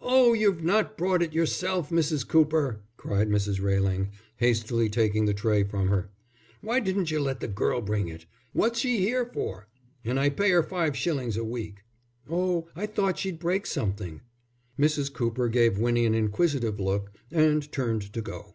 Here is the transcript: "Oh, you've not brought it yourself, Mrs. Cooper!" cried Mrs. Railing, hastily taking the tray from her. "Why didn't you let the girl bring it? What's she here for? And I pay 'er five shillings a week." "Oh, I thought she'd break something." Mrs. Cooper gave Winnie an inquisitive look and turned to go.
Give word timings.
"Oh, 0.00 0.34
you've 0.34 0.62
not 0.62 0.96
brought 0.96 1.20
it 1.20 1.32
yourself, 1.32 1.90
Mrs. 1.90 2.24
Cooper!" 2.28 2.84
cried 2.96 3.28
Mrs. 3.28 3.60
Railing, 3.60 4.10
hastily 4.36 4.88
taking 4.88 5.24
the 5.24 5.34
tray 5.34 5.64
from 5.64 5.88
her. 5.88 6.10
"Why 6.60 6.78
didn't 6.78 7.10
you 7.10 7.18
let 7.18 7.40
the 7.40 7.48
girl 7.48 7.80
bring 7.80 8.06
it? 8.06 8.24
What's 8.52 8.78
she 8.78 8.98
here 8.98 9.26
for? 9.26 9.66
And 10.04 10.20
I 10.20 10.28
pay 10.30 10.52
'er 10.52 10.62
five 10.62 10.96
shillings 10.96 11.36
a 11.36 11.42
week." 11.42 11.82
"Oh, 12.30 12.68
I 12.76 12.86
thought 12.86 13.18
she'd 13.18 13.40
break 13.40 13.66
something." 13.66 14.20
Mrs. 14.78 15.12
Cooper 15.12 15.48
gave 15.48 15.76
Winnie 15.76 16.06
an 16.06 16.14
inquisitive 16.14 16.78
look 16.78 17.10
and 17.32 17.72
turned 17.72 18.12
to 18.12 18.22
go. 18.22 18.54